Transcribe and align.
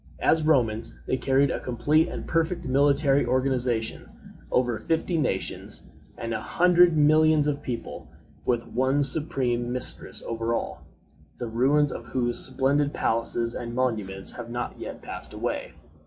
As 0.19 0.41
Romans, 0.41 0.97
they 1.05 1.15
carried 1.15 1.51
a 1.51 1.59
complete 1.59 2.07
and 2.07 2.25
perfect 2.27 2.67
military 2.67 3.23
organization 3.23 4.09
over 4.49 4.79
fifty 4.79 5.15
nations 5.15 5.83
and 6.17 6.33
a 6.33 6.41
hundred 6.41 6.97
millions 6.97 7.47
of 7.47 7.61
people, 7.61 8.07
with 8.43 8.63
one 8.65 9.03
supreme 9.03 9.71
mistress 9.71 10.23
over 10.25 10.55
all, 10.55 10.81
the 11.37 11.45
ruins 11.47 11.91
of 11.91 12.07
whose 12.07 12.39
splendid 12.39 12.95
palaces 12.95 13.53
and 13.53 13.75
monuments 13.75 14.31
have 14.31 14.49
not 14.49 14.79
yet 14.79 15.03
passed 15.03 15.33
away. 15.33 15.73